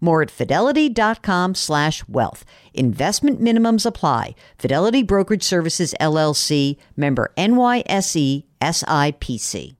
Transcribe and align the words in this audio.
More 0.00 0.22
at 0.22 0.30
fidelity.com 0.30 1.54
slash 1.54 2.06
wealth. 2.08 2.44
Investment 2.74 3.40
minimums 3.40 3.84
apply. 3.84 4.34
Fidelity 4.58 5.02
Brokerage 5.02 5.42
Services 5.42 5.94
LLC, 6.00 6.76
member 6.96 7.32
NYSE 7.36 8.44
SIPC. 8.60 9.76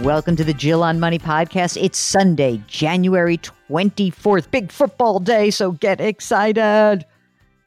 Welcome 0.00 0.34
to 0.34 0.42
the 0.42 0.52
Jill 0.52 0.82
on 0.82 0.98
Money 0.98 1.20
podcast. 1.20 1.80
It's 1.80 1.96
Sunday, 1.96 2.60
January 2.66 3.38
24th, 3.38 4.50
big 4.50 4.72
football 4.72 5.20
day, 5.20 5.50
so 5.50 5.72
get 5.72 6.00
excited. 6.00 7.04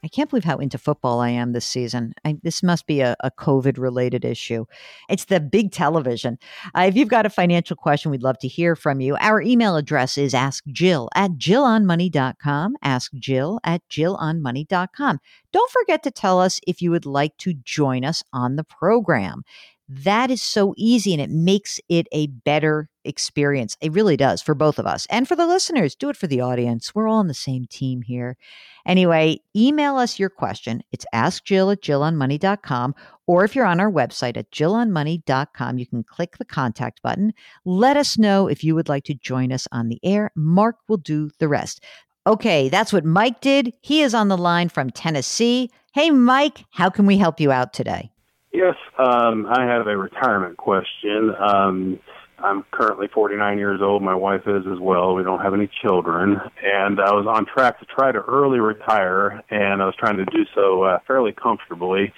I 0.06 0.08
can't 0.08 0.30
believe 0.30 0.44
how 0.44 0.58
into 0.58 0.78
football 0.78 1.18
I 1.18 1.30
am 1.30 1.50
this 1.50 1.66
season. 1.66 2.14
I, 2.24 2.36
this 2.44 2.62
must 2.62 2.86
be 2.86 3.00
a, 3.00 3.16
a 3.24 3.32
COVID 3.32 3.76
related 3.76 4.24
issue. 4.24 4.64
It's 5.08 5.24
the 5.24 5.40
big 5.40 5.72
television. 5.72 6.38
Uh, 6.76 6.82
if 6.82 6.94
you've 6.94 7.08
got 7.08 7.26
a 7.26 7.28
financial 7.28 7.74
question, 7.74 8.12
we'd 8.12 8.22
love 8.22 8.38
to 8.38 8.46
hear 8.46 8.76
from 8.76 9.00
you. 9.00 9.16
Our 9.20 9.42
email 9.42 9.74
address 9.74 10.16
is 10.16 10.32
askjill 10.32 11.08
at 11.16 11.32
jillonmoney.com. 11.32 12.76
Ask 12.84 13.12
Jill 13.14 13.58
at 13.64 13.82
jillonmoney.com. 13.90 15.18
Don't 15.52 15.70
forget 15.72 16.04
to 16.04 16.12
tell 16.12 16.38
us 16.38 16.60
if 16.68 16.80
you 16.80 16.92
would 16.92 17.06
like 17.06 17.36
to 17.38 17.54
join 17.64 18.04
us 18.04 18.22
on 18.32 18.54
the 18.54 18.64
program. 18.64 19.42
That 19.88 20.30
is 20.30 20.40
so 20.40 20.72
easy 20.76 21.14
and 21.14 21.20
it 21.22 21.30
makes 21.30 21.80
it 21.88 22.06
a 22.12 22.28
better 22.28 22.88
experience. 23.06 23.76
It 23.80 23.92
really 23.92 24.16
does 24.16 24.42
for 24.42 24.54
both 24.54 24.78
of 24.78 24.86
us 24.86 25.06
and 25.10 25.26
for 25.26 25.36
the 25.36 25.46
listeners. 25.46 25.94
Do 25.94 26.08
it 26.08 26.16
for 26.16 26.26
the 26.26 26.40
audience. 26.40 26.94
We're 26.94 27.08
all 27.08 27.18
on 27.18 27.28
the 27.28 27.34
same 27.34 27.66
team 27.66 28.02
here. 28.02 28.36
Anyway, 28.84 29.40
email 29.54 29.96
us 29.96 30.18
your 30.18 30.30
question. 30.30 30.82
It's 30.92 31.06
askjill 31.14 31.72
at 31.72 31.82
jillonmoney.com. 31.82 32.94
Or 33.26 33.44
if 33.44 33.56
you're 33.56 33.66
on 33.66 33.80
our 33.80 33.90
website 33.90 34.36
at 34.36 34.50
jillonmoney.com, 34.52 35.78
you 35.78 35.86
can 35.86 36.04
click 36.04 36.38
the 36.38 36.44
contact 36.44 37.02
button. 37.02 37.32
Let 37.64 37.96
us 37.96 38.16
know 38.16 38.46
if 38.46 38.62
you 38.62 38.74
would 38.74 38.88
like 38.88 39.04
to 39.04 39.14
join 39.14 39.52
us 39.52 39.66
on 39.72 39.88
the 39.88 39.98
air. 40.04 40.30
Mark 40.36 40.76
will 40.88 40.98
do 40.98 41.30
the 41.38 41.48
rest. 41.48 41.82
Okay, 42.26 42.68
that's 42.68 42.92
what 42.92 43.04
Mike 43.04 43.40
did. 43.40 43.72
He 43.82 44.02
is 44.02 44.14
on 44.14 44.28
the 44.28 44.36
line 44.36 44.68
from 44.68 44.90
Tennessee. 44.90 45.70
Hey, 45.92 46.10
Mike, 46.10 46.64
how 46.70 46.90
can 46.90 47.06
we 47.06 47.18
help 47.18 47.40
you 47.40 47.50
out 47.50 47.72
today? 47.72 48.10
Yes, 48.52 48.74
um, 48.98 49.46
I 49.46 49.64
have 49.64 49.86
a 49.86 49.96
retirement 49.96 50.56
question. 50.56 51.30
Um, 51.38 51.98
I'm 52.38 52.64
currently 52.70 53.08
49 53.08 53.58
years 53.58 53.80
old. 53.82 54.02
My 54.02 54.14
wife 54.14 54.42
is 54.46 54.64
as 54.70 54.78
well. 54.78 55.14
We 55.14 55.22
don't 55.22 55.40
have 55.40 55.54
any 55.54 55.70
children, 55.82 56.38
and 56.62 57.00
I 57.00 57.12
was 57.12 57.26
on 57.26 57.46
track 57.46 57.80
to 57.80 57.86
try 57.86 58.12
to 58.12 58.20
early 58.20 58.60
retire, 58.60 59.42
and 59.50 59.82
I 59.82 59.86
was 59.86 59.94
trying 59.96 60.18
to 60.18 60.24
do 60.26 60.44
so 60.54 60.82
uh, 60.82 60.98
fairly 61.06 61.32
comfortably. 61.32 62.12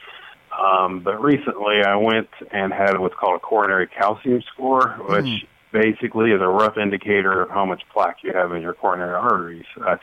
Um, 0.59 1.01
but 1.01 1.23
recently, 1.23 1.83
I 1.87 1.97
went 1.97 2.29
and 2.51 2.73
had 2.73 2.99
what's 2.99 3.15
called 3.15 3.37
a 3.37 3.41
coronary 3.41 3.87
calcium 3.87 4.43
score, 4.53 4.97
which 5.09 5.25
mm. 5.25 5.47
basically 5.73 6.33
is 6.33 6.41
a 6.41 6.49
rough 6.49 6.77
indicator 6.77 7.43
of 7.43 7.51
how 7.51 7.65
much 7.65 7.83
plaque 7.93 8.19
you 8.25 8.33
have 8.33 8.53
in 8.53 8.63
your 8.63 8.75
coronary 8.75 9.15
arteries. 9.15 9.67
Uh, 9.81 9.97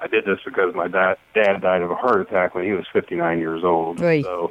I 0.00 0.08
did 0.08 0.24
this 0.24 0.38
because 0.44 0.74
my 0.74 0.88
dad, 0.88 1.16
dad 1.32 1.62
died 1.62 1.80
of 1.80 1.90
a 1.90 1.94
heart 1.94 2.20
attack 2.20 2.54
when 2.54 2.64
he 2.64 2.72
was 2.72 2.84
59 2.92 3.38
years 3.38 3.62
old. 3.64 4.00
Right. 4.00 4.24
So 4.24 4.50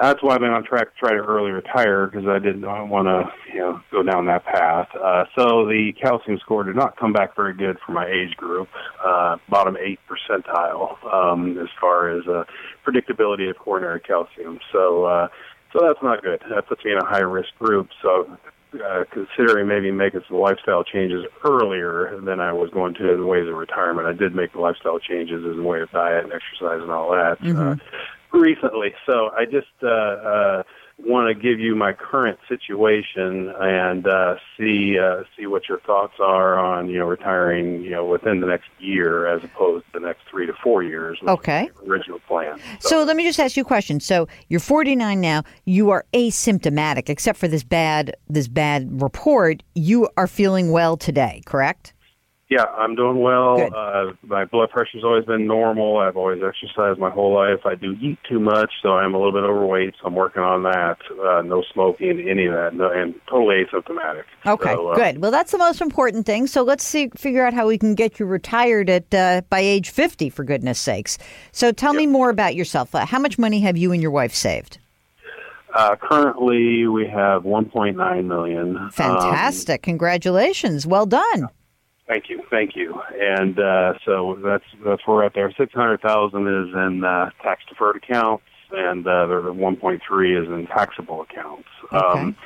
that's 0.00 0.22
why 0.22 0.34
I've 0.34 0.40
been 0.40 0.50
on 0.50 0.64
track 0.64 0.92
to 0.94 0.98
try 0.98 1.12
to 1.12 1.18
early 1.18 1.50
retire 1.50 2.06
because 2.06 2.26
I 2.26 2.38
didn't 2.38 2.62
want 2.62 3.06
to, 3.06 3.30
you 3.52 3.60
know, 3.60 3.80
go 3.90 4.02
down 4.02 4.26
that 4.26 4.44
path. 4.44 4.88
Uh, 4.94 5.24
so 5.36 5.66
the 5.66 5.92
calcium 6.00 6.38
score 6.38 6.64
did 6.64 6.76
not 6.76 6.96
come 6.96 7.12
back 7.12 7.36
very 7.36 7.54
good 7.54 7.76
for 7.84 7.92
my 7.92 8.06
age 8.06 8.36
group, 8.36 8.68
uh, 9.04 9.36
bottom 9.48 9.76
eight 9.76 9.98
percentile 10.08 11.02
um, 11.12 11.58
as 11.58 11.68
far 11.80 12.10
as 12.10 12.26
uh, 12.26 12.44
predictability 12.86 13.50
of 13.50 13.56
coronary 13.58 14.00
calcium. 14.00 14.58
So, 14.72 15.04
uh, 15.04 15.28
so 15.72 15.80
that's 15.82 16.02
not 16.02 16.22
good. 16.22 16.42
That 16.50 16.66
puts 16.66 16.84
me 16.84 16.92
in 16.92 16.98
a 16.98 17.06
high 17.06 17.18
risk 17.18 17.50
group. 17.58 17.88
So. 18.02 18.36
Uh, 18.72 19.02
considering 19.10 19.66
maybe 19.66 19.90
making 19.90 20.20
some 20.28 20.38
lifestyle 20.38 20.84
changes 20.84 21.24
earlier 21.44 22.20
than 22.24 22.38
I 22.38 22.52
was 22.52 22.70
going 22.70 22.94
to 22.94 23.14
in 23.14 23.18
the 23.18 23.26
ways 23.26 23.48
of 23.48 23.56
retirement. 23.56 24.06
I 24.06 24.12
did 24.12 24.32
make 24.32 24.52
the 24.52 24.60
lifestyle 24.60 25.00
changes 25.00 25.44
as 25.44 25.58
a 25.58 25.60
way 25.60 25.80
of 25.80 25.90
diet 25.90 26.22
and 26.22 26.32
exercise 26.32 26.80
and 26.80 26.92
all 26.92 27.10
that. 27.10 27.40
Mm-hmm. 27.40 27.58
Uh, 27.58 27.74
recently. 28.32 28.94
So 29.06 29.30
I 29.36 29.44
just 29.44 29.66
uh, 29.82 29.88
uh, 29.88 30.62
want 31.06 31.28
to 31.28 31.34
give 31.34 31.58
you 31.58 31.74
my 31.74 31.92
current 31.92 32.38
situation 32.48 33.52
and 33.58 34.06
uh, 34.06 34.36
see 34.56 34.98
uh, 34.98 35.22
see 35.36 35.46
what 35.46 35.68
your 35.68 35.80
thoughts 35.80 36.14
are 36.20 36.58
on 36.58 36.88
you 36.88 36.98
know 36.98 37.06
retiring 37.06 37.82
you 37.82 37.90
know 37.90 38.04
within 38.04 38.40
the 38.40 38.46
next 38.46 38.68
year 38.78 39.26
as 39.26 39.42
opposed 39.44 39.86
to 39.86 40.00
the 40.00 40.06
next 40.06 40.22
three 40.30 40.46
to 40.46 40.52
four 40.62 40.82
years. 40.82 41.18
Okay. 41.26 41.70
original 41.86 42.18
plan. 42.20 42.58
So. 42.80 42.88
so 42.88 43.04
let 43.04 43.16
me 43.16 43.24
just 43.24 43.40
ask 43.40 43.56
you 43.56 43.62
a 43.62 43.66
question. 43.66 44.00
So 44.00 44.28
you're 44.48 44.60
49 44.60 45.20
now. 45.20 45.42
You 45.64 45.90
are 45.90 46.04
asymptomatic, 46.12 47.08
except 47.08 47.38
for 47.38 47.48
this 47.48 47.64
bad 47.64 48.14
this 48.28 48.48
bad 48.48 49.00
report. 49.00 49.62
You 49.74 50.08
are 50.16 50.26
feeling 50.26 50.70
well 50.70 50.96
today, 50.96 51.42
correct? 51.46 51.94
Yeah, 52.50 52.64
I'm 52.64 52.96
doing 52.96 53.20
well. 53.20 53.62
Uh, 53.72 54.12
my 54.24 54.44
blood 54.44 54.70
pressure's 54.70 55.04
always 55.04 55.24
been 55.24 55.46
normal. 55.46 55.98
I've 55.98 56.16
always 56.16 56.42
exercised 56.42 56.98
my 56.98 57.08
whole 57.08 57.32
life. 57.32 57.64
I 57.64 57.76
do 57.76 57.92
eat 58.00 58.18
too 58.28 58.40
much, 58.40 58.72
so 58.82 58.94
I'm 58.94 59.14
a 59.14 59.18
little 59.18 59.32
bit 59.32 59.44
overweight. 59.44 59.94
So 60.00 60.08
I'm 60.08 60.16
working 60.16 60.42
on 60.42 60.64
that. 60.64 60.96
Uh, 61.12 61.42
no 61.42 61.62
smoking, 61.72 62.28
any 62.28 62.46
of 62.46 62.54
that, 62.54 62.74
no, 62.74 62.90
and 62.90 63.14
totally 63.28 63.64
asymptomatic. 63.64 64.24
Okay, 64.44 64.74
so, 64.74 64.88
uh, 64.88 64.96
good. 64.96 65.22
Well, 65.22 65.30
that's 65.30 65.52
the 65.52 65.58
most 65.58 65.80
important 65.80 66.26
thing. 66.26 66.48
So 66.48 66.64
let's 66.64 66.82
see, 66.82 67.08
figure 67.10 67.46
out 67.46 67.54
how 67.54 67.68
we 67.68 67.78
can 67.78 67.94
get 67.94 68.18
you 68.18 68.26
retired 68.26 68.90
at 68.90 69.14
uh, 69.14 69.42
by 69.48 69.60
age 69.60 69.90
50, 69.90 70.28
for 70.30 70.42
goodness 70.42 70.80
sakes. 70.80 71.18
So 71.52 71.70
tell 71.70 71.94
me 71.94 72.08
more 72.08 72.30
about 72.30 72.56
yourself. 72.56 72.96
Uh, 72.96 73.06
how 73.06 73.20
much 73.20 73.38
money 73.38 73.60
have 73.60 73.76
you 73.76 73.92
and 73.92 74.02
your 74.02 74.10
wife 74.10 74.34
saved? 74.34 74.78
Uh, 75.72 75.94
currently, 75.94 76.88
we 76.88 77.06
have 77.06 77.44
1.9 77.44 78.24
million. 78.24 78.90
Fantastic! 78.90 79.82
Um, 79.82 79.82
Congratulations. 79.84 80.84
Well 80.84 81.06
done. 81.06 81.48
Thank 82.10 82.28
you, 82.28 82.42
thank 82.50 82.74
you. 82.74 83.00
And 83.20 83.56
uh, 83.60 83.94
so 84.04 84.36
that's 84.42 84.64
that's 84.84 85.06
where 85.06 85.18
we're 85.18 85.24
at 85.26 85.34
there. 85.34 85.54
Six 85.56 85.72
hundred 85.72 86.02
thousand 86.02 86.48
is 86.48 86.74
in 86.74 87.04
uh, 87.04 87.30
tax 87.40 87.62
deferred 87.68 87.94
accounts, 87.94 88.42
and 88.72 89.06
uh, 89.06 89.26
the 89.26 89.52
one 89.52 89.76
point 89.76 90.02
three 90.08 90.36
is 90.36 90.48
in 90.48 90.66
taxable 90.66 91.22
accounts. 91.22 91.68
Okay. 91.92 92.04
Um, 92.04 92.36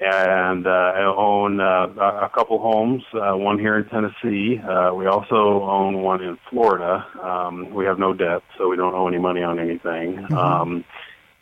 and 0.00 0.66
uh, 0.66 0.70
I 0.70 1.02
own 1.04 1.60
uh, 1.60 1.88
a 1.98 2.30
couple 2.32 2.60
homes, 2.60 3.02
uh, 3.12 3.36
one 3.36 3.58
here 3.58 3.76
in 3.76 3.88
Tennessee. 3.90 4.58
Uh, 4.58 4.94
we 4.94 5.06
also 5.06 5.60
own 5.64 6.02
one 6.02 6.22
in 6.22 6.38
Florida. 6.48 7.04
Um, 7.22 7.74
we 7.74 7.84
have 7.84 7.98
no 7.98 8.14
debt, 8.14 8.42
so 8.56 8.68
we 8.68 8.76
don't 8.76 8.94
owe 8.94 9.08
any 9.08 9.18
money 9.18 9.42
on 9.42 9.58
anything. 9.58 10.16
Mm-hmm. 10.16 10.34
Um, 10.34 10.84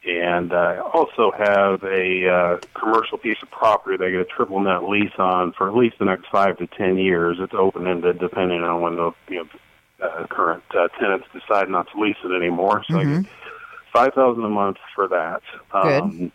and 0.07 0.53
I 0.53 0.79
also 0.79 1.33
have 1.37 1.83
a 1.83 2.29
uh, 2.29 2.61
commercial 2.79 3.19
piece 3.19 3.39
of 3.43 3.51
property 3.51 3.97
that 3.97 4.05
I 4.05 4.11
get 4.11 4.21
a 4.21 4.25
triple 4.25 4.61
net 4.61 4.85
lease 4.85 5.13
on 5.19 5.53
for 5.53 5.69
at 5.69 5.75
least 5.75 5.99
the 5.99 6.05
next 6.05 6.27
five 6.31 6.57
to 6.59 6.67
ten 6.69 6.97
years. 6.97 7.39
It's 7.41 7.55
open 7.55 7.87
ended 7.87 8.21
depending 8.21 8.63
on 8.63 8.81
when 8.81 8.97
the 8.97 9.11
you 9.29 9.37
know 9.37 10.07
uh, 10.07 10.27
current 10.29 10.63
uh, 10.71 10.89
tenants 11.01 11.27
decide 11.33 11.69
not 11.69 11.89
to 11.93 12.01
lease 12.01 12.17
it 12.25 12.35
anymore. 12.35 12.85
So 12.89 12.95
mm-hmm. 12.95 13.19
I 13.19 13.23
get 13.23 13.31
five 13.93 14.15
thousand 14.15 14.45
a 14.45 14.49
month 14.49 14.77
for 14.95 15.09
that. 15.09 15.43
Good. 15.73 16.03
Um, 16.03 16.33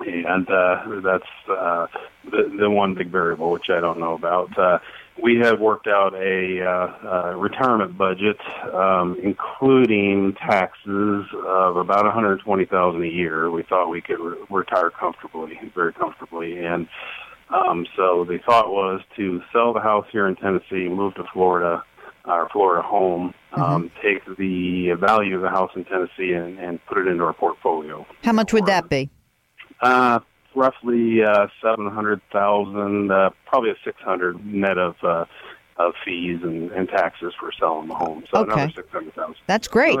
and 0.00 0.48
uh, 0.50 1.00
that's 1.02 1.24
uh, 1.48 1.86
the, 2.24 2.56
the 2.58 2.70
one 2.70 2.94
big 2.94 3.08
variable, 3.08 3.50
which 3.50 3.68
I 3.68 3.80
don't 3.80 4.00
know 4.00 4.14
about. 4.14 4.56
Uh, 4.58 4.78
we 5.20 5.38
have 5.38 5.60
worked 5.60 5.86
out 5.86 6.14
a 6.14 6.62
uh, 6.62 6.70
uh, 6.70 7.34
retirement 7.36 7.98
budget, 7.98 8.38
um, 8.72 9.16
including 9.22 10.34
taxes 10.34 11.26
of 11.46 11.76
about 11.76 12.04
one 12.04 12.14
hundred 12.14 12.40
twenty 12.40 12.64
thousand 12.64 13.02
a 13.02 13.08
year. 13.08 13.50
We 13.50 13.62
thought 13.62 13.88
we 13.88 14.00
could 14.00 14.20
re- 14.20 14.38
retire 14.50 14.90
comfortably, 14.90 15.58
very 15.74 15.92
comfortably, 15.92 16.64
and 16.64 16.88
um, 17.50 17.86
so 17.96 18.24
the 18.24 18.38
thought 18.46 18.70
was 18.70 19.02
to 19.16 19.42
sell 19.52 19.72
the 19.72 19.80
house 19.80 20.06
here 20.10 20.26
in 20.26 20.36
Tennessee, 20.36 20.88
move 20.88 21.14
to 21.16 21.24
Florida, 21.32 21.82
our 22.24 22.48
Florida 22.48 22.82
home, 22.82 23.34
um, 23.52 23.90
take 24.02 24.24
the 24.38 24.92
value 24.92 25.36
of 25.36 25.42
the 25.42 25.50
house 25.50 25.70
in 25.76 25.84
Tennessee 25.84 26.32
and, 26.32 26.58
and 26.58 26.84
put 26.86 26.98
it 26.98 27.06
into 27.06 27.24
our 27.24 27.34
portfolio. 27.34 28.06
How 28.24 28.32
much 28.32 28.52
would 28.52 28.66
that 28.66 28.88
be? 28.88 29.10
Uh, 29.80 30.20
roughly 30.54 31.22
uh, 31.22 31.46
seven 31.62 31.90
hundred 31.90 32.20
thousand, 32.32 33.10
uh, 33.10 33.30
probably 33.46 33.70
a 33.70 33.76
six 33.84 34.00
hundred 34.00 34.44
net 34.44 34.78
of 34.78 34.96
uh, 35.02 35.24
of 35.76 35.94
fees 36.04 36.40
and, 36.42 36.70
and 36.72 36.88
taxes 36.88 37.32
for 37.38 37.50
selling 37.58 37.88
the 37.88 37.94
home. 37.94 38.24
So 38.32 38.40
Okay. 38.42 38.52
another 38.52 38.72
six 38.74 38.88
hundred 38.90 39.14
thousand. 39.14 39.36
That's 39.46 39.68
great. 39.68 39.98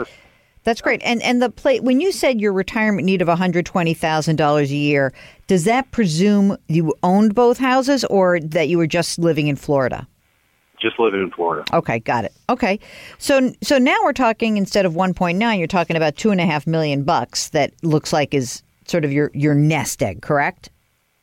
That's 0.64 0.80
great. 0.80 1.00
And 1.02 1.20
and 1.22 1.42
the 1.42 1.50
plate 1.50 1.82
when 1.82 2.00
you 2.00 2.12
said 2.12 2.40
your 2.40 2.52
retirement 2.52 3.04
need 3.04 3.20
of 3.20 3.28
one 3.28 3.36
hundred 3.36 3.66
twenty 3.66 3.94
thousand 3.94 4.36
dollars 4.36 4.70
a 4.70 4.76
year, 4.76 5.12
does 5.46 5.64
that 5.64 5.90
presume 5.90 6.56
you 6.68 6.94
owned 7.02 7.34
both 7.34 7.58
houses 7.58 8.04
or 8.04 8.38
that 8.40 8.68
you 8.68 8.78
were 8.78 8.86
just 8.86 9.18
living 9.18 9.48
in 9.48 9.56
Florida? 9.56 10.06
Just 10.80 10.98
living 10.98 11.22
in 11.22 11.30
Florida. 11.30 11.64
Okay, 11.72 12.00
got 12.00 12.24
it. 12.24 12.32
Okay, 12.48 12.78
so 13.18 13.52
so 13.62 13.78
now 13.78 13.96
we're 14.04 14.12
talking 14.12 14.56
instead 14.56 14.84
of 14.84 14.94
one 14.94 15.14
point 15.14 15.38
nine, 15.38 15.58
you're 15.58 15.68
talking 15.68 15.96
about 15.96 16.16
two 16.16 16.30
and 16.30 16.40
a 16.40 16.46
half 16.46 16.66
million 16.66 17.02
bucks. 17.02 17.48
That 17.50 17.72
looks 17.82 18.12
like 18.12 18.34
is 18.34 18.62
sort 18.86 19.04
of 19.04 19.12
your 19.12 19.30
your 19.34 19.54
nest 19.54 20.02
egg, 20.02 20.22
correct? 20.22 20.70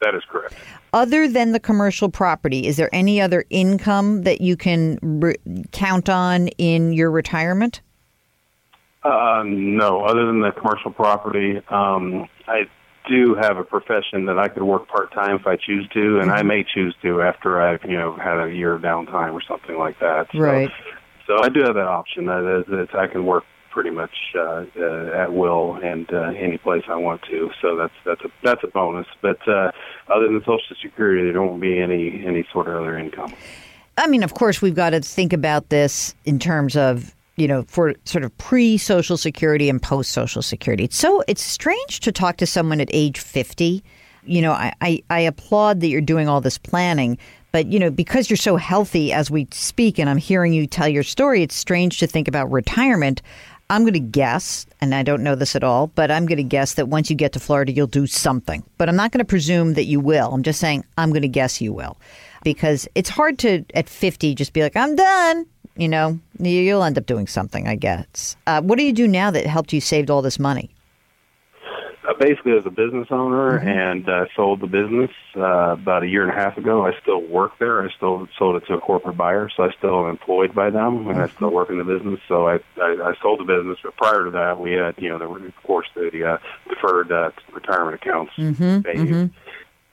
That 0.01 0.15
is 0.15 0.23
correct. 0.29 0.55
Other 0.93 1.27
than 1.27 1.51
the 1.51 1.59
commercial 1.59 2.09
property, 2.09 2.65
is 2.65 2.77
there 2.77 2.89
any 2.91 3.21
other 3.21 3.45
income 3.49 4.23
that 4.23 4.41
you 4.41 4.57
can 4.57 4.97
re- 5.01 5.35
count 5.71 6.09
on 6.09 6.47
in 6.57 6.93
your 6.93 7.11
retirement? 7.11 7.81
Uh, 9.03 9.43
no, 9.45 10.03
other 10.03 10.25
than 10.25 10.41
the 10.41 10.51
commercial 10.51 10.91
property, 10.91 11.61
um, 11.69 12.27
I 12.47 12.63
do 13.07 13.35
have 13.35 13.57
a 13.57 13.63
profession 13.63 14.25
that 14.25 14.37
I 14.37 14.47
could 14.47 14.63
work 14.63 14.87
part 14.87 15.13
time 15.13 15.35
if 15.35 15.47
I 15.47 15.55
choose 15.55 15.87
to, 15.93 16.19
and 16.19 16.31
I 16.31 16.43
may 16.43 16.63
choose 16.63 16.95
to 17.01 17.21
after 17.21 17.61
I've 17.61 17.83
you 17.83 17.97
know 17.97 18.15
had 18.15 18.39
a 18.39 18.51
year 18.53 18.73
of 18.73 18.81
downtime 18.81 19.33
or 19.33 19.41
something 19.47 19.77
like 19.77 19.99
that. 19.99 20.27
So, 20.31 20.39
Right. 20.39 20.71
So 21.27 21.43
I 21.43 21.49
do 21.49 21.61
have 21.61 21.75
that 21.75 21.87
option. 21.87 22.25
That 22.25 22.59
is, 22.59 22.65
that 22.71 22.95
I 22.97 23.05
can 23.05 23.25
work 23.25 23.43
pretty 23.79 23.95
much 23.95 24.11
uh, 24.35 24.65
uh, 24.77 25.23
at 25.23 25.31
will 25.31 25.75
and 25.81 26.11
uh, 26.11 26.33
any 26.37 26.57
place 26.57 26.83
I 26.89 26.97
want 26.97 27.21
to. 27.29 27.49
So 27.61 27.77
that's 27.77 27.93
that's 28.05 28.19
a 28.25 28.29
that's 28.43 28.61
a 28.61 28.67
bonus. 28.67 29.07
But 29.21 29.39
uh, 29.47 29.71
other 30.09 30.25
than 30.25 30.41
Social 30.41 30.75
Security, 30.81 31.31
there 31.31 31.41
won't 31.41 31.61
be 31.61 31.79
any 31.79 32.25
any 32.25 32.45
sort 32.51 32.67
of 32.67 32.75
other 32.75 32.97
income. 32.97 33.33
I 33.97 34.07
mean, 34.07 34.21
of 34.21 34.33
course, 34.33 34.61
we've 34.61 34.75
got 34.75 34.89
to 34.89 34.99
think 34.99 35.31
about 35.31 35.69
this 35.69 36.13
in 36.25 36.39
terms 36.39 36.75
of 36.75 37.15
you 37.37 37.47
know 37.47 37.63
for 37.69 37.93
sort 38.03 38.25
of 38.25 38.37
pre 38.37 38.77
Social 38.77 39.15
Security 39.15 39.69
and 39.69 39.81
post 39.81 40.11
Social 40.11 40.41
Security. 40.41 40.89
So 40.91 41.23
it's 41.29 41.41
strange 41.41 42.01
to 42.01 42.11
talk 42.11 42.35
to 42.37 42.45
someone 42.45 42.81
at 42.81 42.89
age 42.91 43.17
fifty. 43.21 43.81
You 44.25 44.41
know, 44.41 44.51
I, 44.51 44.73
I, 44.81 45.01
I 45.09 45.21
applaud 45.21 45.79
that 45.79 45.87
you're 45.87 46.01
doing 46.01 46.27
all 46.27 46.41
this 46.41 46.57
planning, 46.57 47.17
but 47.53 47.67
you 47.67 47.79
know 47.79 47.89
because 47.89 48.29
you're 48.29 48.35
so 48.35 48.57
healthy 48.57 49.13
as 49.13 49.31
we 49.31 49.47
speak, 49.51 49.99
and 49.99 50.09
I'm 50.09 50.17
hearing 50.17 50.51
you 50.51 50.67
tell 50.67 50.89
your 50.89 51.03
story, 51.03 51.43
it's 51.43 51.55
strange 51.55 51.99
to 51.99 52.07
think 52.07 52.27
about 52.27 52.51
retirement. 52.51 53.21
I'm 53.69 53.83
going 53.83 53.93
to 53.93 53.99
guess, 53.99 54.65
and 54.81 54.95
I 54.95 55.03
don't 55.03 55.21
know 55.23 55.35
this 55.35 55.55
at 55.55 55.63
all, 55.63 55.87
but 55.87 56.09
I'm 56.09 56.25
going 56.25 56.37
to 56.37 56.43
guess 56.43 56.73
that 56.73 56.87
once 56.87 57.09
you 57.09 57.15
get 57.15 57.33
to 57.33 57.39
Florida, 57.39 57.71
you'll 57.71 57.85
do 57.87 58.07
something. 58.07 58.63
But 58.79 58.89
I'm 58.89 58.95
not 58.95 59.11
going 59.11 59.19
to 59.19 59.25
presume 59.25 59.73
that 59.75 59.83
you 59.85 59.99
will. 59.99 60.33
I'm 60.33 60.41
just 60.43 60.59
saying 60.59 60.83
I'm 60.97 61.09
going 61.11 61.21
to 61.21 61.27
guess 61.27 61.61
you 61.61 61.71
will 61.73 61.97
because 62.43 62.87
it's 62.95 63.09
hard 63.09 63.37
to 63.39 63.63
at 63.75 63.89
50 63.89 64.33
just 64.33 64.53
be 64.53 64.61
like 64.63 64.77
i'm 64.77 64.95
done 64.95 65.45
you 65.75 65.89
know 65.89 66.17
You- 66.39 66.61
you'll 66.61 66.83
end 66.85 66.97
up 66.97 67.05
doing 67.05 67.27
something 67.27 67.67
i 67.67 67.75
guess 67.75 68.37
uh, 68.47 68.61
what 68.61 68.77
do 68.79 68.85
you 68.85 68.93
do 68.93 69.09
now 69.09 69.29
that 69.29 69.45
helped 69.45 69.73
you 69.73 69.81
saved 69.81 70.09
all 70.09 70.21
this 70.21 70.39
money 70.39 70.69
basically, 72.19 72.57
as 72.57 72.65
a 72.65 72.69
business 72.69 73.07
owner, 73.09 73.57
and 73.57 74.07
uh, 74.07 74.25
sold 74.35 74.59
the 74.59 74.67
business 74.67 75.09
uh, 75.35 75.71
about 75.71 76.03
a 76.03 76.07
year 76.07 76.21
and 76.27 76.31
a 76.31 76.35
half 76.35 76.57
ago. 76.57 76.85
I 76.85 76.91
still 77.01 77.21
work 77.21 77.53
there. 77.59 77.81
I 77.81 77.89
still 77.95 78.27
sold 78.37 78.61
it 78.61 78.67
to 78.67 78.73
a 78.75 78.79
corporate 78.81 79.17
buyer, 79.17 79.49
so 79.55 79.63
I 79.63 79.71
still 79.77 80.03
am 80.03 80.09
employed 80.09 80.53
by 80.53 80.69
them, 80.69 81.07
and 81.07 81.19
I 81.19 81.27
still 81.29 81.49
work 81.49 81.69
in 81.69 81.77
the 81.77 81.83
business. 81.83 82.19
So 82.27 82.47
I, 82.47 82.59
I, 82.79 82.97
I 83.09 83.13
sold 83.21 83.39
the 83.39 83.45
business, 83.45 83.77
but 83.83 83.95
prior 83.97 84.25
to 84.25 84.31
that, 84.31 84.59
we 84.59 84.73
had, 84.73 84.95
you 84.97 85.09
know, 85.09 85.17
there 85.17 85.29
were, 85.29 85.43
of 85.45 85.55
course, 85.63 85.87
the 85.95 86.23
uh, 86.33 86.37
deferred 86.67 87.11
uh, 87.11 87.31
retirement 87.53 87.95
accounts 87.95 88.33
saved, 88.83 89.31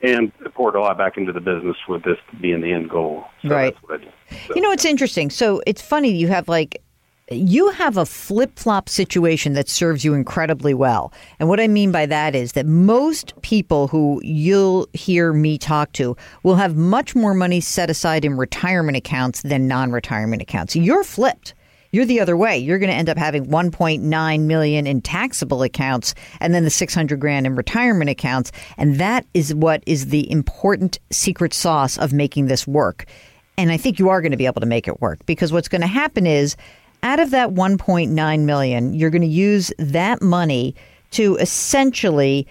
and 0.02 0.32
poured 0.54 0.74
a 0.74 0.80
lot 0.80 0.98
back 0.98 1.16
into 1.16 1.32
the 1.32 1.40
business 1.40 1.76
with 1.88 2.02
this 2.02 2.18
being 2.40 2.60
the 2.60 2.72
end 2.72 2.90
goal. 2.90 3.24
So 3.42 3.48
Right. 3.48 3.72
That's 3.74 3.82
what 3.88 4.00
I 4.00 4.04
did. 4.04 4.12
So- 4.48 4.54
you 4.56 4.60
know 4.60 4.72
it's 4.72 4.84
interesting 4.84 5.30
so 5.30 5.62
it's 5.68 5.80
funny 5.80 6.10
you 6.10 6.26
have 6.26 6.48
like 6.48 6.82
you 7.30 7.70
have 7.70 7.96
a 7.96 8.06
flip-flop 8.06 8.88
situation 8.88 9.54
that 9.54 9.68
serves 9.68 10.04
you 10.04 10.14
incredibly 10.14 10.72
well 10.72 11.12
and 11.40 11.48
what 11.48 11.58
i 11.58 11.66
mean 11.66 11.90
by 11.90 12.06
that 12.06 12.36
is 12.36 12.52
that 12.52 12.66
most 12.66 13.34
people 13.42 13.88
who 13.88 14.20
you'll 14.22 14.86
hear 14.92 15.32
me 15.32 15.58
talk 15.58 15.90
to 15.92 16.16
will 16.44 16.54
have 16.54 16.76
much 16.76 17.16
more 17.16 17.34
money 17.34 17.60
set 17.60 17.90
aside 17.90 18.24
in 18.24 18.36
retirement 18.36 18.96
accounts 18.96 19.42
than 19.42 19.66
non-retirement 19.66 20.40
accounts 20.40 20.76
you're 20.76 21.04
flipped 21.04 21.54
you're 21.92 22.04
the 22.04 22.20
other 22.20 22.36
way. 22.36 22.58
You're 22.58 22.78
going 22.78 22.90
to 22.90 22.96
end 22.96 23.08
up 23.08 23.16
having 23.16 23.46
1.9 23.46 24.40
million 24.40 24.86
in 24.86 25.00
taxable 25.00 25.62
accounts 25.62 26.14
and 26.40 26.52
then 26.52 26.64
the 26.64 26.68
600 26.68 27.18
grand 27.18 27.46
in 27.46 27.56
retirement 27.56 28.10
accounts, 28.10 28.52
and 28.76 28.96
that 28.96 29.24
is 29.32 29.54
what 29.54 29.82
is 29.86 30.08
the 30.08 30.30
important 30.30 30.98
secret 31.10 31.54
sauce 31.54 31.96
of 31.96 32.12
making 32.12 32.48
this 32.48 32.66
work. 32.66 33.06
And 33.56 33.72
I 33.72 33.78
think 33.78 33.98
you 33.98 34.10
are 34.10 34.20
going 34.20 34.32
to 34.32 34.36
be 34.36 34.44
able 34.44 34.60
to 34.60 34.66
make 34.66 34.86
it 34.86 35.00
work 35.00 35.24
because 35.24 35.52
what's 35.52 35.68
going 35.68 35.80
to 35.80 35.86
happen 35.86 36.26
is 36.26 36.56
out 37.06 37.20
of 37.20 37.30
that 37.30 37.50
1.9 37.50 38.40
million, 38.40 38.92
you're 38.92 39.10
going 39.10 39.22
to 39.22 39.28
use 39.28 39.72
that 39.78 40.20
money 40.20 40.74
to 41.12 41.36
essentially 41.36 42.46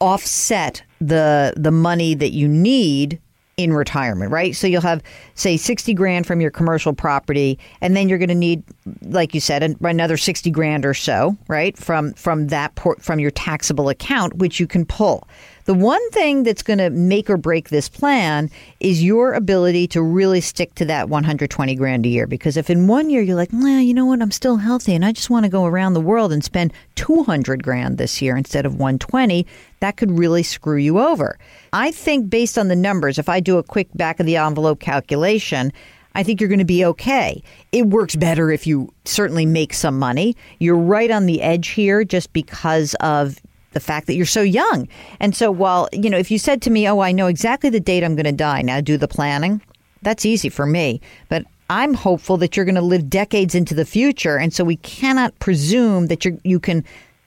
offset 0.00 0.82
the 1.00 1.54
the 1.56 1.70
money 1.70 2.14
that 2.14 2.32
you 2.32 2.46
need 2.46 3.18
in 3.56 3.72
retirement, 3.72 4.30
right? 4.30 4.54
So 4.54 4.66
you'll 4.66 4.82
have 4.82 5.02
say 5.34 5.56
60 5.56 5.94
grand 5.94 6.26
from 6.26 6.40
your 6.42 6.50
commercial 6.50 6.92
property 6.92 7.58
and 7.80 7.96
then 7.96 8.08
you're 8.08 8.18
going 8.18 8.28
to 8.28 8.34
need 8.34 8.62
like 9.02 9.32
you 9.32 9.40
said 9.40 9.62
another 9.80 10.18
60 10.18 10.50
grand 10.50 10.84
or 10.84 10.92
so, 10.92 11.34
right? 11.48 11.76
From 11.78 12.12
from 12.14 12.48
that 12.48 12.74
port 12.74 13.00
from 13.00 13.18
your 13.18 13.30
taxable 13.30 13.88
account 13.88 14.36
which 14.36 14.60
you 14.60 14.66
can 14.66 14.84
pull. 14.84 15.26
The 15.64 15.74
one 15.74 16.10
thing 16.10 16.42
that's 16.42 16.62
going 16.62 16.78
to 16.78 16.90
make 16.90 17.30
or 17.30 17.38
break 17.38 17.70
this 17.70 17.88
plan 17.88 18.50
is 18.80 19.02
your 19.02 19.32
ability 19.32 19.86
to 19.88 20.02
really 20.02 20.42
stick 20.42 20.74
to 20.74 20.84
that 20.84 21.08
120 21.08 21.74
grand 21.74 22.04
a 22.04 22.08
year. 22.08 22.26
Because 22.26 22.58
if 22.58 22.68
in 22.68 22.86
one 22.86 23.08
year 23.08 23.22
you're 23.22 23.34
like, 23.34 23.52
nah, 23.52 23.78
you 23.78 23.94
know 23.94 24.04
what, 24.04 24.20
I'm 24.20 24.30
still 24.30 24.58
healthy 24.58 24.94
and 24.94 25.06
I 25.06 25.12
just 25.12 25.30
want 25.30 25.44
to 25.44 25.50
go 25.50 25.64
around 25.64 25.94
the 25.94 26.02
world 26.02 26.32
and 26.32 26.44
spend 26.44 26.74
200 26.96 27.62
grand 27.62 27.96
this 27.96 28.20
year 28.20 28.36
instead 28.36 28.66
of 28.66 28.74
120, 28.74 29.46
that 29.80 29.96
could 29.96 30.10
really 30.10 30.42
screw 30.42 30.76
you 30.76 31.00
over. 31.00 31.38
I 31.72 31.92
think 31.92 32.28
based 32.28 32.58
on 32.58 32.68
the 32.68 32.76
numbers, 32.76 33.18
if 33.18 33.30
I 33.30 33.40
do 33.40 33.56
a 33.56 33.62
quick 33.62 33.88
back 33.94 34.20
of 34.20 34.26
the 34.26 34.36
envelope 34.36 34.80
calculation, 34.80 35.72
I 36.14 36.22
think 36.22 36.40
you're 36.40 36.48
going 36.48 36.58
to 36.58 36.64
be 36.64 36.84
okay. 36.84 37.42
It 37.72 37.86
works 37.86 38.16
better 38.16 38.50
if 38.50 38.66
you 38.66 38.92
certainly 39.04 39.46
make 39.46 39.72
some 39.72 39.98
money. 39.98 40.36
You're 40.58 40.76
right 40.76 41.10
on 41.10 41.24
the 41.24 41.40
edge 41.40 41.68
here 41.68 42.04
just 42.04 42.32
because 42.34 42.94
of 43.00 43.40
the 43.74 43.80
fact 43.80 44.06
that 44.06 44.14
you're 44.14 44.26
so 44.26 44.42
young. 44.42 44.88
And 45.20 45.36
so 45.36 45.50
while, 45.50 45.88
you 45.92 46.08
know, 46.08 46.18
if 46.18 46.30
you 46.30 46.38
said 46.38 46.62
to 46.62 46.70
me, 46.70 46.88
"Oh, 46.88 47.00
I 47.00 47.12
know 47.12 47.26
exactly 47.26 47.70
the 47.70 47.80
date 47.80 48.02
I'm 48.02 48.16
going 48.16 48.24
to 48.24 48.32
die. 48.32 48.62
Now 48.62 48.80
do 48.80 48.96
the 48.96 49.08
planning." 49.08 49.60
That's 50.02 50.26
easy 50.26 50.48
for 50.48 50.66
me, 50.66 51.00
but 51.28 51.44
I'm 51.70 51.94
hopeful 51.94 52.36
that 52.38 52.56
you're 52.56 52.66
going 52.66 52.74
to 52.74 52.82
live 52.82 53.08
decades 53.08 53.54
into 53.54 53.74
the 53.74 53.86
future, 53.86 54.36
and 54.36 54.52
so 54.52 54.64
we 54.64 54.76
cannot 54.76 55.38
presume 55.38 56.06
that 56.08 56.24
you 56.24 56.40
you 56.44 56.60
can 56.60 56.84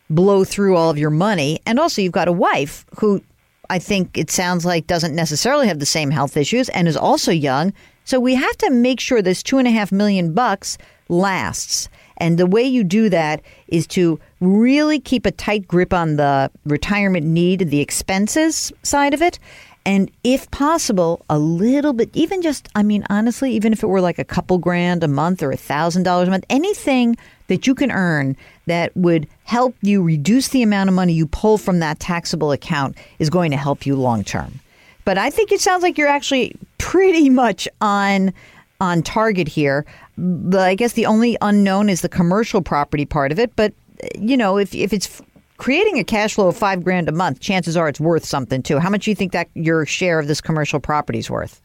blow 0.10 0.44
through 0.44 0.76
all 0.76 0.90
of 0.90 0.98
your 0.98 1.10
money. 1.10 1.60
And 1.66 1.80
also, 1.80 2.02
you've 2.02 2.12
got 2.12 2.28
a 2.28 2.34
wife 2.34 2.86
who 3.00 3.22
I 3.70 3.80
think 3.80 4.18
it 4.18 4.32
sounds 4.32 4.66
like 4.66 4.88
doesn't 4.88 5.16
necessarily 5.16 5.68
have 5.68 5.80
the 5.80 5.86
same 5.86 6.12
health 6.12 6.38
issues 6.38 6.70
and 6.70 6.88
is 6.88 6.96
also 6.96 7.32
young. 7.32 7.74
So 8.06 8.20
we 8.20 8.36
have 8.36 8.58
to 8.60 8.70
make 8.70 9.00
sure 9.00 9.22
this 9.22 9.44
two 9.44 9.58
and 9.58 9.68
a 9.68 9.72
half 9.72 9.92
million 9.92 10.34
bucks 10.34 10.78
lasts. 11.10 11.90
And 12.18 12.38
the 12.38 12.48
way 12.48 12.64
you 12.64 12.84
do 12.84 13.10
that 13.10 13.42
is 13.68 13.86
to 13.88 14.20
really 14.40 15.00
keep 15.00 15.26
a 15.26 15.32
tight 15.32 15.68
grip 15.68 15.94
on 15.94 16.16
the 16.16 16.52
retirement 16.66 17.26
need, 17.26 17.70
the 17.70 17.80
expenses 17.80 18.72
side 18.84 19.14
of 19.14 19.22
it. 19.22 19.40
And 19.86 20.12
if 20.26 20.52
possible, 20.52 21.26
a 21.30 21.40
little 21.40 21.94
bit, 21.94 22.10
even 22.14 22.42
just, 22.42 22.68
I 22.76 22.84
mean, 22.84 23.06
honestly, 23.10 23.54
even 23.54 23.72
if 23.72 23.84
it 23.84 23.88
were 23.88 24.02
like 24.02 24.20
a 24.20 24.26
couple 24.26 24.58
grand 24.58 25.02
a 25.02 25.08
month 25.08 25.42
or 25.42 25.52
a 25.52 25.58
thousand 25.58 26.04
dollars 26.04 26.28
a 26.28 26.32
month, 26.32 26.46
anything 26.50 27.16
that 27.48 27.66
you 27.66 27.74
can 27.74 27.90
earn 27.90 28.36
that 28.66 28.96
would 28.98 29.28
help 29.46 29.76
you 29.82 30.04
reduce 30.04 30.50
the 30.50 30.62
amount 30.62 30.90
of 30.90 30.94
money 30.94 31.14
you 31.14 31.26
pull 31.26 31.58
from 31.58 31.80
that 31.80 32.02
taxable 32.02 32.52
account 32.52 32.98
is 33.20 33.30
going 33.30 33.50
to 33.52 33.58
help 33.58 33.86
you 33.86 33.96
long 33.96 34.26
term. 34.26 34.60
But 35.06 35.18
I 35.18 35.30
think 35.30 35.54
it 35.54 35.62
sounds 35.62 35.84
like 35.84 35.98
you're 35.98 36.10
actually 36.10 36.54
pretty 36.80 37.30
much 37.30 37.66
on 37.80 38.34
on 38.82 39.02
target 39.02 39.48
here. 39.48 39.86
I 40.54 40.76
guess 40.76 40.94
the 40.94 41.06
only 41.06 41.38
unknown 41.42 41.88
is 41.88 42.02
the 42.02 42.10
commercial 42.10 42.62
property 42.62 43.06
part 43.06 43.32
of 43.32 43.40
it. 43.40 43.56
But 43.56 43.74
you 44.16 44.38
know, 44.38 44.58
if 44.58 44.74
if 44.76 44.94
it's 44.94 45.22
creating 45.58 45.98
a 45.98 46.04
cash 46.04 46.36
flow 46.36 46.48
of 46.48 46.58
five 46.58 46.84
grand 46.84 47.10
a 47.10 47.12
month, 47.12 47.40
chances 47.40 47.76
are 47.76 47.90
it's 47.90 48.00
worth 48.00 48.26
something 48.26 48.62
too. 48.62 48.80
How 48.80 48.90
much 48.90 49.06
do 49.06 49.12
you 49.12 49.16
think 49.16 49.32
that 49.32 49.50
your 49.54 49.86
share 49.86 50.20
of 50.20 50.28
this 50.28 50.42
commercial 50.42 50.80
property 50.80 51.20
is 51.20 51.30
worth? 51.30 51.62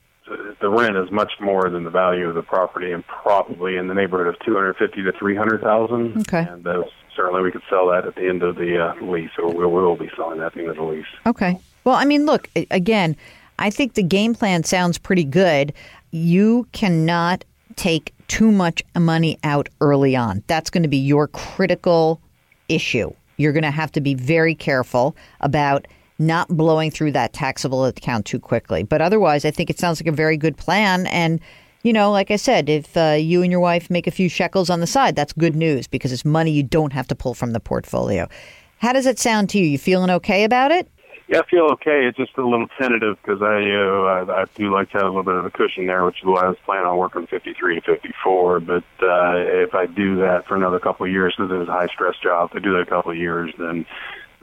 The 0.61 0.71
rent 0.71 0.97
is 0.97 1.11
much 1.11 1.33
more 1.41 1.69
than 1.69 1.83
the 1.83 1.91
value 1.91 2.29
of 2.29 2.35
the 2.37 2.43
property, 2.43 2.93
and 2.93 3.05
probably 3.07 3.77
in 3.77 3.89
the 3.89 3.95
neighborhood 3.95 4.29
of 4.29 4.37
two 4.47 4.55
hundred 4.55 4.77
fifty 4.77 5.03
to 5.03 5.13
three 5.19 5.37
hundred 5.37 5.61
thousand. 5.61 6.19
Okay. 6.21 6.47
And 6.49 6.67
uh, 6.67 6.85
certainly 7.17 7.43
we 7.43 7.51
could 7.51 7.63
sell 7.69 7.89
that 7.89 8.07
at 8.07 8.15
the 8.15 8.29
end 8.29 8.43
of 8.43 8.57
the 8.57 8.79
uh, 8.79 9.05
lease, 9.05 9.31
or 9.39 9.53
we 9.53 9.67
will 9.67 9.97
be 9.97 10.09
selling 10.17 10.39
that 10.39 10.47
at 10.47 10.55
the 10.55 10.61
end 10.61 10.71
of 10.71 10.77
the 10.77 10.85
lease. 10.85 11.05
Okay. 11.27 11.59
Well, 11.85 11.97
I 11.97 12.05
mean, 12.05 12.27
look 12.27 12.49
again. 12.71 13.17
I 13.59 13.71
think 13.71 13.95
the 13.95 14.03
game 14.03 14.35
plan 14.35 14.63
sounds 14.65 14.99
pretty 14.99 15.25
good. 15.25 15.73
You 16.13 16.67
cannot 16.73 17.45
take 17.77 18.15
too 18.29 18.51
much 18.51 18.83
money 18.99 19.39
out 19.45 19.69
early 19.81 20.17
on. 20.17 20.43
That's 20.47 20.71
going 20.71 20.83
to 20.83 20.89
be 20.89 20.97
your 20.97 21.29
critical 21.29 22.21
issue. 22.69 23.13
You're 23.37 23.53
going 23.53 23.63
to 23.63 23.71
have 23.71 23.93
to 23.93 24.01
be 24.01 24.15
very 24.15 24.55
careful 24.55 25.17
about 25.41 25.87
not 26.19 26.49
blowing 26.49 26.91
through 26.91 27.13
that 27.13 27.33
taxable 27.33 27.85
account 27.85 28.27
too 28.27 28.39
quickly. 28.39 28.83
But 28.83 29.01
otherwise, 29.01 29.45
I 29.45 29.51
think 29.51 29.71
it 29.71 29.79
sounds 29.79 30.01
like 30.01 30.07
a 30.07 30.17
very 30.17 30.37
good 30.37 30.57
plan. 30.57 31.07
And, 31.09 31.41
you 31.83 31.93
know, 31.93 32.11
like 32.11 32.31
I 32.31 32.37
said, 32.37 32.69
if 32.69 32.97
uh, 32.97 33.17
you 33.19 33.43
and 33.43 33.51
your 33.51 33.61
wife 33.61 33.91
make 33.91 34.07
a 34.07 34.13
few 34.13 34.29
shekels 34.29 34.71
on 34.71 34.81
the 34.81 34.87
side, 34.87 35.17
that's 35.17 35.33
good 35.33 35.57
news 35.57 35.87
because 35.87 36.13
it's 36.13 36.25
money 36.25 36.53
you 36.53 36.63
don't 36.63 36.93
have 36.93 37.09
to 37.09 37.15
pull 37.15 37.35
from 37.35 37.53
the 37.53 37.61
portfolio. 37.61 38.29
How 38.79 38.93
does 38.93 39.07
it 39.07 39.19
sound 39.19 39.51
to 39.51 39.59
you? 39.59 39.65
You 39.65 39.79
feeling 39.79 40.11
okay 40.11 40.45
about 40.45 40.71
it? 40.71 40.89
Yeah, 41.33 41.41
I 41.41 41.47
feel 41.47 41.65
okay. 41.73 42.05
It's 42.07 42.19
just 42.19 42.37
a 42.37 42.47
little 42.47 42.69
tentative 42.79 43.17
because 43.23 43.41
I, 43.41 43.71
uh, 43.71 44.35
I 44.37 44.43
I 44.43 44.45
do 44.55 44.71
like 44.71 44.91
to 44.91 44.99
have 44.99 45.07
a 45.07 45.09
little 45.09 45.23
bit 45.23 45.35
of 45.35 45.47
a 45.47 45.51
cushion 45.51 45.87
there, 45.87 46.05
which 46.05 46.19
is 46.19 46.27
why 46.27 46.43
I 46.43 46.49
was 46.49 46.59
planning 46.67 46.85
on 46.85 46.99
working 46.99 47.27
53 47.27 47.77
to 47.77 47.81
54. 47.81 48.61
But 48.61 48.85
uh, 49.01 49.37
if 49.37 49.75
I 49.75 49.87
do 49.87 50.17
that 50.17 50.47
for 50.47 50.57
another 50.57 50.79
couple 50.79 51.07
of 51.07 51.13
years, 51.13 51.35
because 51.35 51.51
it's 51.51 51.71
a 51.71 51.73
high 51.73 51.87
stress 51.87 52.17
job, 52.23 52.51
if 52.51 52.57
I 52.57 52.61
do 52.61 52.73
that 52.75 52.81
a 52.81 52.87
couple 52.87 53.13
of 53.13 53.17
years, 53.17 53.51
then 53.59 53.87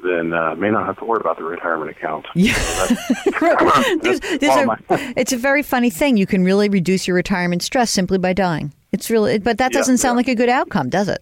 then 0.03 0.33
uh, 0.33 0.55
may 0.55 0.71
not 0.71 0.87
have 0.87 0.97
to 0.97 1.05
worry 1.05 1.19
about 1.21 1.37
the 1.37 1.43
retirement 1.43 1.91
account. 1.91 2.25
Yeah. 2.35 2.53
there's, 4.01 4.19
there's 4.21 4.43
a, 4.43 4.77
it's 5.15 5.33
a 5.33 5.37
very 5.37 5.61
funny 5.61 5.91
thing. 5.91 6.17
You 6.17 6.25
can 6.25 6.43
really 6.43 6.69
reduce 6.69 7.07
your 7.07 7.15
retirement 7.15 7.61
stress 7.61 7.91
simply 7.91 8.17
by 8.17 8.33
dying. 8.33 8.73
It's 8.91 9.11
really, 9.11 9.37
but 9.37 9.59
that 9.59 9.71
doesn't 9.71 9.95
yeah, 9.95 10.01
sound 10.01 10.15
yeah. 10.15 10.17
like 10.17 10.27
a 10.29 10.35
good 10.35 10.49
outcome, 10.49 10.89
does 10.89 11.07
it? 11.07 11.21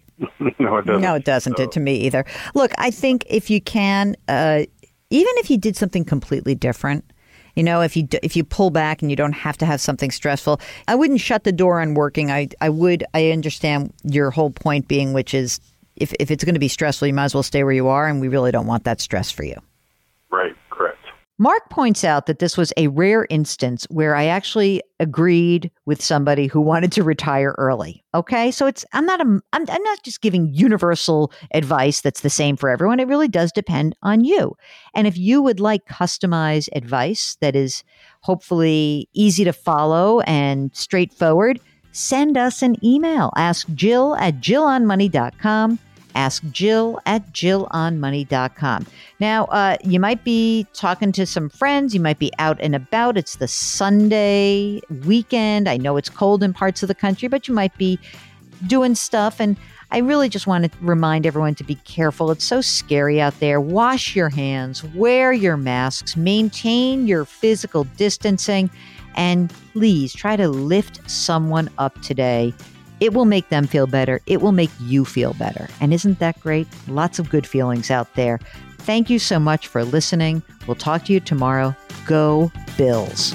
no, 0.58 0.78
it 0.78 0.86
doesn't. 0.86 1.02
No, 1.02 1.14
it 1.16 1.24
doesn't. 1.24 1.58
So. 1.58 1.66
To 1.66 1.80
me 1.80 1.96
either. 1.96 2.24
Look, 2.54 2.72
I 2.78 2.90
think 2.90 3.26
if 3.28 3.50
you 3.50 3.60
can, 3.60 4.16
uh, 4.28 4.62
even 5.10 5.32
if 5.36 5.50
you 5.50 5.58
did 5.58 5.76
something 5.76 6.04
completely 6.04 6.54
different, 6.54 7.04
you 7.56 7.62
know, 7.62 7.80
if 7.80 7.96
you 7.96 8.06
if 8.22 8.36
you 8.36 8.44
pull 8.44 8.70
back 8.70 9.02
and 9.02 9.10
you 9.10 9.16
don't 9.16 9.32
have 9.32 9.56
to 9.58 9.66
have 9.66 9.80
something 9.80 10.10
stressful, 10.10 10.60
I 10.86 10.94
wouldn't 10.94 11.20
shut 11.20 11.44
the 11.44 11.52
door 11.52 11.80
on 11.80 11.94
working. 11.94 12.30
I 12.30 12.48
I 12.60 12.68
would 12.68 13.04
I 13.14 13.30
understand 13.30 13.92
your 14.04 14.30
whole 14.30 14.50
point 14.50 14.86
being, 14.86 15.12
which 15.12 15.34
is 15.34 15.60
if 15.96 16.12
if 16.20 16.30
it's 16.30 16.44
going 16.44 16.54
to 16.54 16.60
be 16.60 16.68
stressful, 16.68 17.08
you 17.08 17.14
might 17.14 17.24
as 17.24 17.34
well 17.34 17.42
stay 17.42 17.64
where 17.64 17.72
you 17.72 17.88
are, 17.88 18.06
and 18.06 18.20
we 18.20 18.28
really 18.28 18.52
don't 18.52 18.66
want 18.66 18.84
that 18.84 19.00
stress 19.00 19.30
for 19.30 19.42
you. 19.44 19.60
Mark 21.40 21.70
points 21.70 22.02
out 22.02 22.26
that 22.26 22.40
this 22.40 22.56
was 22.56 22.72
a 22.76 22.88
rare 22.88 23.24
instance 23.30 23.86
where 23.90 24.16
I 24.16 24.26
actually 24.26 24.82
agreed 24.98 25.70
with 25.86 26.02
somebody 26.02 26.48
who 26.48 26.60
wanted 26.60 26.90
to 26.92 27.04
retire 27.04 27.54
early. 27.58 28.04
Okay, 28.12 28.50
so 28.50 28.66
it's 28.66 28.84
I'm 28.92 29.06
not 29.06 29.20
a 29.20 29.40
I'm, 29.52 29.64
I'm 29.68 29.82
not 29.84 30.02
just 30.02 30.20
giving 30.20 30.52
universal 30.52 31.32
advice 31.54 32.00
that's 32.00 32.22
the 32.22 32.30
same 32.30 32.56
for 32.56 32.68
everyone. 32.68 32.98
It 32.98 33.06
really 33.06 33.28
does 33.28 33.52
depend 33.52 33.94
on 34.02 34.24
you. 34.24 34.56
And 34.94 35.06
if 35.06 35.16
you 35.16 35.40
would 35.40 35.60
like 35.60 35.86
customized 35.86 36.70
advice 36.74 37.36
that 37.40 37.54
is 37.54 37.84
hopefully 38.22 39.08
easy 39.12 39.44
to 39.44 39.52
follow 39.52 40.20
and 40.22 40.74
straightforward, 40.74 41.60
send 41.92 42.36
us 42.36 42.62
an 42.62 42.84
email. 42.84 43.32
Ask 43.36 43.68
Jill 43.74 44.16
at 44.16 44.40
jillonmoney.com 44.40 45.78
Ask 46.18 46.42
Jill 46.50 46.98
at 47.06 47.32
jillonmoney.com. 47.32 48.86
Now, 49.20 49.44
uh, 49.44 49.76
you 49.84 50.00
might 50.00 50.24
be 50.24 50.66
talking 50.72 51.12
to 51.12 51.24
some 51.24 51.48
friends. 51.48 51.94
You 51.94 52.00
might 52.00 52.18
be 52.18 52.32
out 52.40 52.58
and 52.60 52.74
about. 52.74 53.16
It's 53.16 53.36
the 53.36 53.46
Sunday 53.46 54.80
weekend. 55.06 55.68
I 55.68 55.76
know 55.76 55.96
it's 55.96 56.08
cold 56.08 56.42
in 56.42 56.52
parts 56.52 56.82
of 56.82 56.88
the 56.88 56.94
country, 56.94 57.28
but 57.28 57.46
you 57.46 57.54
might 57.54 57.76
be 57.78 58.00
doing 58.66 58.96
stuff. 58.96 59.40
And 59.40 59.56
I 59.92 59.98
really 59.98 60.28
just 60.28 60.48
want 60.48 60.64
to 60.64 60.78
remind 60.80 61.24
everyone 61.24 61.54
to 61.54 61.62
be 61.62 61.76
careful. 61.76 62.32
It's 62.32 62.44
so 62.44 62.62
scary 62.62 63.20
out 63.20 63.38
there. 63.38 63.60
Wash 63.60 64.16
your 64.16 64.28
hands, 64.28 64.82
wear 64.82 65.32
your 65.32 65.56
masks, 65.56 66.16
maintain 66.16 67.06
your 67.06 67.26
physical 67.26 67.84
distancing, 67.96 68.70
and 69.14 69.54
please 69.72 70.12
try 70.12 70.34
to 70.34 70.48
lift 70.48 71.08
someone 71.08 71.70
up 71.78 72.02
today 72.02 72.52
it 73.00 73.14
will 73.14 73.24
make 73.24 73.48
them 73.48 73.66
feel 73.66 73.86
better. 73.86 74.20
It 74.26 74.40
will 74.40 74.52
make 74.52 74.70
you 74.80 75.04
feel 75.04 75.34
better. 75.34 75.68
And 75.80 75.92
isn't 75.94 76.18
that 76.18 76.40
great? 76.40 76.66
Lots 76.88 77.18
of 77.18 77.30
good 77.30 77.46
feelings 77.46 77.90
out 77.90 78.12
there. 78.14 78.38
Thank 78.78 79.10
you 79.10 79.18
so 79.18 79.38
much 79.38 79.66
for 79.66 79.84
listening. 79.84 80.42
We'll 80.66 80.74
talk 80.74 81.04
to 81.06 81.12
you 81.12 81.20
tomorrow. 81.20 81.76
Go 82.06 82.50
Bills. 82.76 83.34